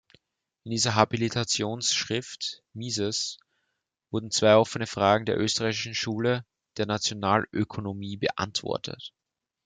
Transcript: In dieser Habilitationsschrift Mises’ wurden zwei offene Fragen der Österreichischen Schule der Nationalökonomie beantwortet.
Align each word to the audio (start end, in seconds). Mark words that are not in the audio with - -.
In 0.63 0.71
dieser 0.71 0.95
Habilitationsschrift 0.95 2.63
Mises’ 2.73 3.37
wurden 4.11 4.31
zwei 4.31 4.55
offene 4.55 4.87
Fragen 4.87 5.25
der 5.27 5.39
Österreichischen 5.39 5.93
Schule 5.93 6.43
der 6.77 6.87
Nationalökonomie 6.87 8.17
beantwortet. 8.17 9.13